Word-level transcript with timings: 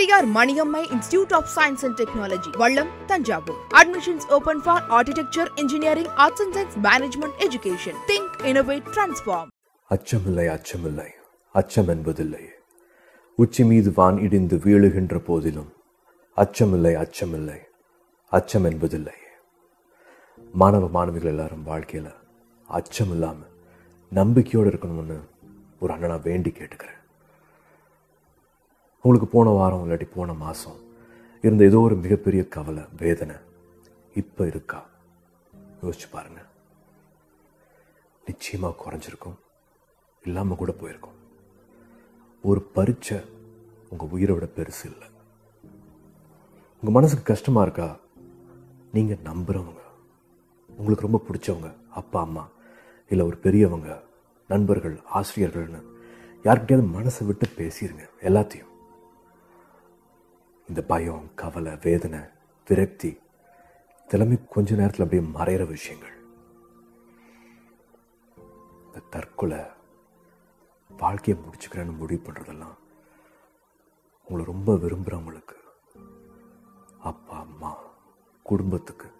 Periyar 0.00 0.28
Maniammai 0.28 0.80
institute 0.94 1.32
of 1.34 1.48
science 1.54 1.82
and 1.86 1.98
technology 2.00 2.50
Vallam 2.58 2.90
Thanjavur 3.06 3.58
admissions 3.74 4.26
open 4.28 4.60
for 4.60 4.84
architecture 4.88 5.48
engineering 5.54 6.08
arts 6.16 6.42
and 6.42 6.54
science 6.56 6.76
management 6.86 7.34
education 7.46 7.98
think 8.10 8.30
innovate 8.50 8.86
transform 8.94 9.50
அச்சமில்லை 9.90 10.46
அச்சமில்லை. 10.54 11.06
அச்சம் 11.54 11.88
என்பதில்லை. 11.88 12.44
உச்சி 13.38 13.64
மீது 13.64 13.92
வான் 13.94 14.18
இடிந்து 14.18 14.56
வீழுகின்ற 14.56 15.18
போதிலும் 15.18 15.72
அச்சமில்லை 16.36 16.94
அச்சமில்லை. 17.02 17.58
அச்சம் 18.32 18.64
என்பதில்லை. 18.64 19.14
மாணவ 20.52 20.88
மாணவிகள் 20.88 21.30
எல்லாரும் 21.30 21.66
வாழ்க்கையில 21.66 22.14
அச்சம் 22.68 23.10
இல்லாமல் 23.10 23.52
நம்பிக்கையோடு 24.12 24.70
இருக்கணும்னு 24.70 25.20
ஒரு 25.80 25.94
அண்ணனா 25.94 26.22
வேண்டி 26.22 26.52
கேட்டுக்கிறேன். 26.58 26.99
உங்களுக்கு 29.02 29.32
போன 29.32 29.50
வாரம் 29.50 29.90
இல்லாட்டி 29.90 30.08
போன 30.14 30.32
மாசம் 30.32 30.76
இருந்த 31.42 31.64
ஏதோ 31.64 31.78
ஒரு 31.78 31.94
மிகப்பெரிய 31.94 32.48
கவலை 32.48 32.82
வேதனை 32.98 33.36
இப்ப 34.14 34.46
இருக்கா? 34.46 34.86
யோசிச்சு 35.82 36.08
பாருங்க. 36.10 36.40
நிச்சயமா 38.26 38.74
குறைஞ்சிருக்கும். 38.86 39.34
இல்லாம 40.24 40.54
கூட 40.54 40.72
போயிருக்கும். 40.72 41.12
ஒரு 42.42 42.62
பரீட்சை 42.62 43.20
உங்க 43.88 44.04
உயிரை 44.04 44.34
விட 44.34 44.48
பெருசு 44.56 44.84
இல்லை. 44.84 45.08
உங்க 46.80 46.90
மனசுக்கு 46.90 47.24
கஷ்டமா 47.24 47.62
இருக்கா? 47.62 47.98
நீங்க 48.92 49.16
நம்புறவங்க 49.24 49.80
உங்களுக்கு 50.76 51.08
ரொம்ப 51.08 51.20
பிடிச்சவங்க 51.30 51.74
அப்பா 51.90 52.20
அம்மா 52.20 52.48
இல்லை 53.08 53.26
ஒரு 53.26 53.36
பெரியவங்க 53.36 54.02
நண்பர்கள் 54.48 55.00
ஆசிரியர்கள்னு 55.14 55.82
யார்கிட்டயாவது 56.44 57.10
மனசை 57.10 57.26
விட்டு 57.26 57.48
பேசிடுங்க 57.56 58.08
எல்லாத்தையும். 58.22 58.68
இந்த 60.70 60.82
பயம் 60.82 61.30
கவலை 61.34 61.72
வேதனை 61.82 62.18
விரக்தி 62.68 63.08
இதெல்லாமே 64.08 64.36
கொஞ்ச 64.48 64.74
நேரத்தில் 64.74 65.04
அப்படியே 65.04 65.28
மறைகிற 65.28 65.66
விஷயங்கள். 65.66 66.14
இந்த 68.86 69.02
தற்கொலை 69.10 69.58
வாழ்க்கையை 70.98 71.44
முடிச்சுக்கிறேன்னு 71.44 71.96
முடிவு 71.96 72.22
பண்ணுறதெல்லாம் 72.26 72.76
உங்களை 74.24 74.44
ரொம்ப 74.52 74.74
விரும்புகிறவங்களுக்கு 74.74 75.58
அப்பா 77.00 77.38
அம்மா 77.38 77.72
குடும்பத்துக்கு 78.42 79.10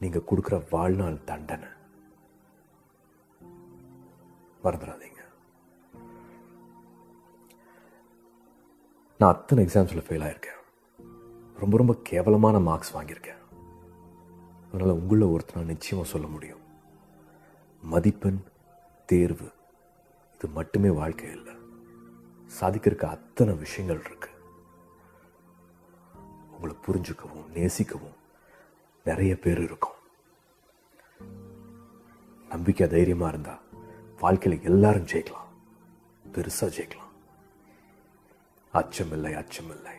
நீங்கள் 0.00 0.26
கொடுக்குற 0.30 0.64
வாழ்நாள் 0.70 1.24
தண்டனை. 1.24 1.68
மறந்துடாதீங்க. 4.64 5.17
நான் 9.18 9.32
அத்தனை 9.32 9.64
எக்ஸாம்ஸில் 9.64 10.04
ஃபெயில் 10.08 10.26
ஆயிருக்கேன். 10.28 10.56
ரொம்ப 11.58 11.76
ரொம்ப 11.76 11.96
கேவலமான 12.02 12.58
மார்க்ஸ் 12.58 12.96
வாங்கியிருக்கேன். 12.96 13.38
அதனால் 14.72 14.92
உங்களில் 14.92 15.26
ஒருத்தர் 15.26 15.64
நிச்சயமாக 15.64 16.10
சொல்ல 16.10 16.26
முடியும். 16.26 16.58
மதிப்பெண் 17.82 18.42
தேர்வு 19.06 19.50
இது 20.34 20.48
மட்டுமே 20.48 20.88
வாழ்க்கை 20.90 21.30
இல்லை. 21.30 21.54
சாதிக்கிறதுக்கு 22.60 23.04
அத்தனை 23.04 23.54
விஷயங்கள் 23.54 24.02
இருக்கு. 24.04 24.28
உங்களை 26.50 26.76
புரிஞ்சுக்கவும் 26.86 27.50
நேசிக்கவும் 27.54 28.16
நிறைய 29.04 29.38
பேர் 29.38 29.62
இருக்கும். 29.62 29.96
நம்பிக்கை 32.48 32.88
தைரியமா 32.88 33.28
இருந்தா 33.28 33.58
வாழ்க்கையில 34.20 34.60
எல்லாரும் 34.60 35.06
ஜெயிக்கலாம். 35.06 35.48
பெருசா 36.32 36.60
ஜெயிக்கலாம். 36.60 37.06
அச்சமில்லை 38.74 39.32
அச்சமில்லை. 39.42 39.94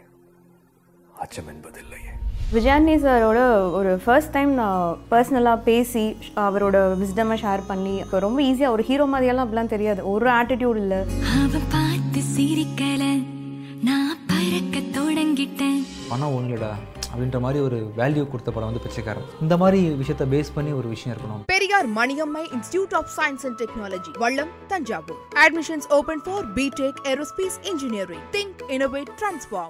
அச்சம் 1.18 1.48
என்பதில்லையே 1.48 2.14
விஜயானி 2.54 2.94
சாரோட 3.04 3.40
ஒரு 3.72 4.02
ஃபர்ஸ்ட் 4.04 4.32
டைம் 4.32 4.52
நான் 4.52 4.98
பர்சனலாக 5.12 5.62
பேசி 5.64 6.18
அவரோட 6.36 6.78
விஸ்டமை 7.02 7.36
ஷேர் 7.42 7.62
பண்ணி 7.68 8.04
ரொம்ப 8.10 8.42
ஈஸியாக 8.42 8.76
ஒரு 8.76 8.84
ஹீரோ 8.84 9.06
மாதிரியெல்லாம் 9.06 9.46
அப்படிலாம் 9.46 9.74
தெரியாது. 9.74 10.10
ஒரு 10.12 10.30
ஆட்டிடியூட் 10.30 10.76
இல்லை. 10.76 10.98
அவ 11.36 11.60
பார்த்து 11.72 12.22
சிரிக்கல. 12.38 13.04
நான் 13.84 14.18
பறக்க 14.28 14.80
தொடங்கிட்டேன். 15.00 15.82
பணம் 16.10 16.36
ஒன்றுடா 16.38 16.72
அப்படின்ற 17.14 17.40
மாதிரி 17.40 17.64
ஒரு 17.64 17.92
வேல்யூ 17.98 18.30
கொடுத்த 18.30 18.52
படம் 18.52 18.70
வந்து 18.70 18.80
பிச்சைக்காரன். 18.80 19.24
இந்த 19.42 19.58
மாதிரி 19.58 19.90
விஷயத்த 19.90 20.26
பேஸ் 20.32 20.52
பண்ணி 20.54 20.72
ஒரு 20.72 20.88
விஷயம் 20.88 21.18
இருக்கணும். 21.18 21.44
Periyar 21.46 21.90
Maniammai 21.90 22.44
institute 22.44 22.94
of 22.94 23.10
science 23.18 23.20
and 23.20 23.62
technology 23.62 24.18
Vallam 24.18 24.48
Thanjavur. 24.68 25.20
Admissions 25.36 25.90
open 25.90 26.22
for 26.24 26.54
BTech 26.54 27.02
aerospace 27.04 27.60
engineering 27.62 28.22
think 28.32 28.62
innovate 28.68 29.08
transform 29.22 29.68